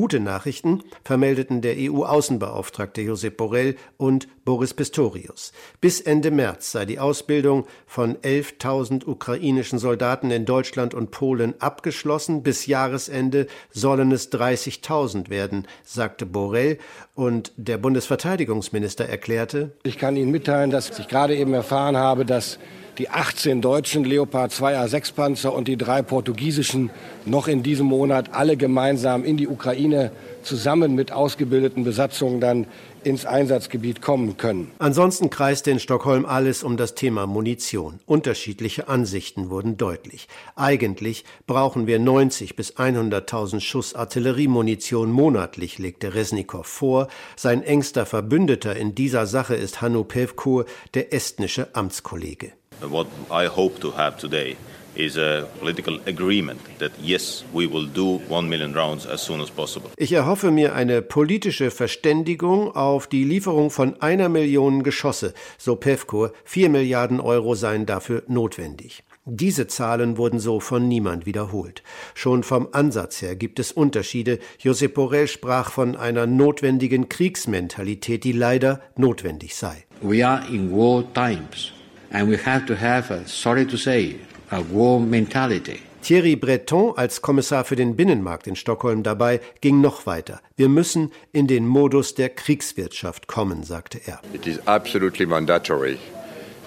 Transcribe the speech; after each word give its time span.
Gute 0.00 0.18
Nachrichten 0.18 0.82
vermeldeten 1.04 1.60
der 1.60 1.74
EU-Außenbeauftragte 1.76 3.02
Josep 3.02 3.36
Borrell 3.36 3.76
und 3.98 4.28
Boris 4.46 4.72
Pistorius. 4.72 5.52
Bis 5.82 6.00
Ende 6.00 6.30
März 6.30 6.72
sei 6.72 6.86
die 6.86 6.98
Ausbildung 6.98 7.66
von 7.86 8.16
11.000 8.16 9.04
ukrainischen 9.04 9.78
Soldaten 9.78 10.30
in 10.30 10.46
Deutschland 10.46 10.94
und 10.94 11.10
Polen 11.10 11.52
abgeschlossen. 11.60 12.42
Bis 12.42 12.64
Jahresende 12.64 13.46
sollen 13.72 14.10
es 14.10 14.32
30.000 14.32 15.28
werden, 15.28 15.68
sagte 15.84 16.24
Borrell. 16.24 16.78
Und 17.14 17.52
der 17.58 17.76
Bundesverteidigungsminister 17.76 19.06
erklärte, 19.06 19.72
Ich 19.82 19.98
kann 19.98 20.16
Ihnen 20.16 20.30
mitteilen, 20.30 20.70
dass 20.70 20.98
ich 20.98 21.08
gerade 21.08 21.36
eben 21.36 21.52
erfahren 21.52 21.98
habe, 21.98 22.24
dass 22.24 22.58
die 23.00 23.08
18 23.08 23.62
deutschen 23.62 24.04
Leopard 24.04 24.52
2A6 24.52 25.14
Panzer 25.14 25.54
und 25.54 25.68
die 25.68 25.78
drei 25.78 26.02
portugiesischen 26.02 26.90
noch 27.24 27.48
in 27.48 27.62
diesem 27.62 27.86
Monat 27.86 28.34
alle 28.34 28.58
gemeinsam 28.58 29.24
in 29.24 29.38
die 29.38 29.48
Ukraine 29.48 30.10
zusammen 30.42 30.94
mit 30.94 31.10
ausgebildeten 31.10 31.82
Besatzungen 31.82 32.42
dann 32.42 32.66
ins 33.02 33.24
Einsatzgebiet 33.24 34.02
kommen 34.02 34.36
können. 34.36 34.70
Ansonsten 34.78 35.30
kreiste 35.30 35.70
in 35.70 35.78
Stockholm 35.78 36.26
alles 36.26 36.62
um 36.62 36.76
das 36.76 36.94
Thema 36.94 37.26
Munition. 37.26 38.00
Unterschiedliche 38.04 38.88
Ansichten 38.88 39.48
wurden 39.48 39.78
deutlich. 39.78 40.28
Eigentlich 40.54 41.24
brauchen 41.46 41.86
wir 41.86 41.98
90 41.98 42.54
bis 42.54 42.76
100.000 42.76 43.60
Schuss 43.60 43.94
Artilleriemunition 43.94 45.10
monatlich, 45.10 45.78
legte 45.78 46.12
Resnikow 46.12 46.66
vor. 46.66 47.08
Sein 47.34 47.62
engster 47.62 48.04
Verbündeter 48.04 48.76
in 48.76 48.94
dieser 48.94 49.26
Sache 49.26 49.54
ist 49.54 49.80
Hannu 49.80 50.04
Pevkur, 50.04 50.66
der 50.92 51.14
estnische 51.14 51.74
Amtskollege. 51.74 52.52
What 52.82 53.08
I 53.30 53.46
hope 53.46 53.80
to 53.80 53.90
have 53.96 54.16
today 54.16 54.56
is 54.94 55.16
a 55.16 55.46
political 55.58 56.00
agreement 56.06 56.60
that 56.78 56.92
yes, 57.00 57.44
we 57.52 57.66
will 57.66 57.86
do 57.86 58.20
one 58.28 58.48
million 58.48 58.72
rounds 58.74 59.06
as 59.06 59.22
soon 59.22 59.40
as 59.40 59.50
possible. 59.50 59.90
Ich 59.96 60.12
erhoffe 60.12 60.50
mir 60.50 60.74
eine 60.74 61.02
politische 61.02 61.70
Verständigung 61.70 62.74
auf 62.74 63.06
die 63.06 63.24
Lieferung 63.24 63.70
von 63.70 64.00
einer 64.00 64.28
Million 64.28 64.82
Geschosse, 64.82 65.34
so 65.58 65.76
Pevkur. 65.76 66.32
Vier 66.44 66.70
Milliarden 66.70 67.20
Euro 67.20 67.54
seien 67.54 67.86
dafür 67.86 68.22
notwendig. 68.28 69.02
Diese 69.26 69.66
Zahlen 69.66 70.16
wurden 70.16 70.40
so 70.40 70.58
von 70.58 70.88
niemand 70.88 71.26
wiederholt. 71.26 71.82
Schon 72.14 72.42
vom 72.42 72.68
Ansatz 72.72 73.20
her 73.20 73.36
gibt 73.36 73.60
es 73.60 73.70
Unterschiede. 73.70 74.38
Josep 74.58 74.94
Borrell 74.94 75.28
sprach 75.28 75.70
von 75.70 75.94
einer 75.94 76.26
notwendigen 76.26 77.08
Kriegsmentalität, 77.08 78.24
die 78.24 78.32
leider 78.32 78.80
notwendig 78.96 79.54
sei. 79.54 79.84
We 80.00 80.26
are 80.26 80.42
in 80.48 80.72
war 80.72 81.04
times 81.12 81.72
and 82.10 82.28
we 82.28 82.36
have 82.36 82.66
to 82.66 82.74
have, 82.74 83.10
a, 83.10 83.26
sorry 83.26 83.66
to 83.66 83.76
say, 83.76 84.16
a 84.50 84.62
war 84.62 85.00
mentality. 85.00 85.80
Thierry 86.02 86.34
Breton 86.34 86.94
als 86.96 87.20
Kommissar 87.20 87.64
für 87.64 87.76
den 87.76 87.94
Binnenmarkt 87.94 88.46
in 88.46 88.56
Stockholm 88.56 89.02
dabei 89.02 89.40
ging 89.60 89.80
noch 89.80 90.06
weiter. 90.06 90.40
Wir 90.56 90.68
müssen 90.68 91.12
in 91.32 91.46
den 91.46 91.66
Modus 91.66 92.14
der 92.14 92.30
Kriegswirtschaft 92.30 93.26
kommen, 93.26 93.64
sagte 93.64 94.00
er. 94.06 94.20
It 94.32 94.46
is 94.46 94.58
absolutely 94.66 95.26
mandatory 95.26 95.98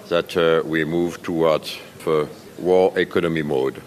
that 0.10 0.38
uh, 0.38 0.62
we 0.64 0.86
move 0.86 1.22
towards 1.24 1.78
the 2.06 2.28
war 2.60 2.96
economy 2.96 3.42
mode 3.42 3.82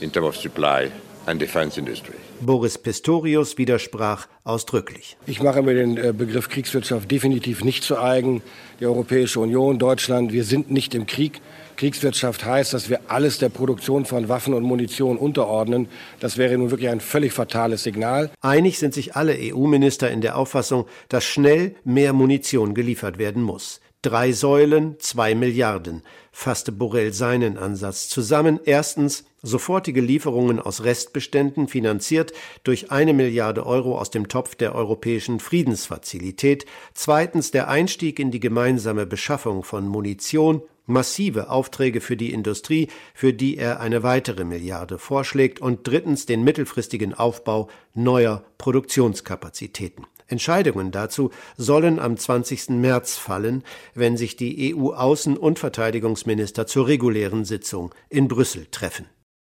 in 0.00 0.10
terms 0.10 0.28
of 0.28 0.36
supply 0.36 0.90
and 1.28 1.40
defense 1.40 1.78
industry. 1.78 2.14
Boris 2.40 2.78
Pistorius 2.78 3.58
widersprach 3.58 4.26
ausdrücklich. 4.44 5.16
Ich 5.26 5.42
mache 5.42 5.62
mir 5.62 5.74
den 5.74 5.96
äh, 5.96 6.12
Begriff 6.12 6.48
Kriegswirtschaft 6.48 7.10
definitiv 7.10 7.62
nicht 7.62 7.84
zu 7.84 7.98
eigen. 7.98 8.42
Die 8.80 8.86
Europäische 8.86 9.40
Union, 9.40 9.78
Deutschland, 9.78 10.32
wir 10.32 10.44
sind 10.44 10.70
nicht 10.70 10.94
im 10.94 11.06
Krieg. 11.06 11.40
Kriegswirtschaft 11.76 12.44
heißt, 12.44 12.74
dass 12.74 12.90
wir 12.90 13.02
alles 13.06 13.38
der 13.38 13.50
Produktion 13.50 14.04
von 14.04 14.28
Waffen 14.28 14.52
und 14.52 14.64
Munition 14.64 15.16
unterordnen. 15.16 15.88
Das 16.18 16.36
wäre 16.36 16.58
nun 16.58 16.70
wirklich 16.72 16.90
ein 16.90 17.00
völlig 17.00 17.32
fatales 17.32 17.84
Signal. 17.84 18.30
Einig 18.40 18.78
sind 18.78 18.94
sich 18.94 19.14
alle 19.14 19.36
EU-Minister 19.38 20.10
in 20.10 20.20
der 20.20 20.36
Auffassung, 20.36 20.86
dass 21.08 21.24
schnell 21.24 21.76
mehr 21.84 22.12
Munition 22.12 22.74
geliefert 22.74 23.18
werden 23.18 23.42
muss. 23.42 23.80
Drei 24.02 24.30
Säulen, 24.30 24.94
zwei 25.00 25.34
Milliarden, 25.34 26.04
fasste 26.30 26.70
Borrell 26.70 27.12
seinen 27.12 27.58
Ansatz 27.58 28.08
zusammen. 28.08 28.60
Erstens 28.64 29.24
sofortige 29.42 30.00
Lieferungen 30.00 30.60
aus 30.60 30.84
Restbeständen, 30.84 31.66
finanziert 31.66 32.32
durch 32.62 32.92
eine 32.92 33.12
Milliarde 33.12 33.66
Euro 33.66 33.98
aus 33.98 34.10
dem 34.10 34.28
Topf 34.28 34.54
der 34.54 34.76
Europäischen 34.76 35.40
Friedensfazilität. 35.40 36.64
Zweitens 36.94 37.50
der 37.50 37.66
Einstieg 37.66 38.20
in 38.20 38.30
die 38.30 38.38
gemeinsame 38.38 39.04
Beschaffung 39.04 39.64
von 39.64 39.88
Munition 39.88 40.62
massive 40.86 41.50
Aufträge 41.50 42.00
für 42.00 42.16
die 42.16 42.32
Industrie, 42.32 42.86
für 43.14 43.32
die 43.32 43.56
er 43.58 43.80
eine 43.80 44.04
weitere 44.04 44.44
Milliarde 44.44 44.98
vorschlägt, 44.98 45.60
und 45.60 45.86
drittens 45.88 46.24
den 46.24 46.44
mittelfristigen 46.44 47.14
Aufbau 47.14 47.68
neuer 47.94 48.44
Produktionskapazitäten. 48.58 50.06
Entscheidungen 50.28 50.90
dazu 50.90 51.30
sollen 51.56 51.98
am 51.98 52.16
20. 52.16 52.70
März 52.70 53.16
fallen, 53.16 53.64
wenn 53.94 54.16
sich 54.16 54.36
die 54.36 54.74
EU-Außen- 54.74 55.36
und 55.36 55.58
Verteidigungsminister 55.58 56.66
zur 56.66 56.86
regulären 56.86 57.44
Sitzung 57.44 57.94
in 58.08 58.28
Brüssel 58.28 58.66
treffen. 58.70 59.06